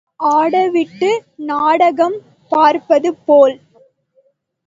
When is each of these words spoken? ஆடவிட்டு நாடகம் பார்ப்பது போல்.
ஆடவிட்டு 0.19 1.09
நாடகம் 1.35 2.17
பார்ப்பது 2.51 3.15
போல். 3.25 3.55